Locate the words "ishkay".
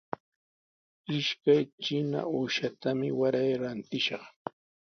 1.17-1.61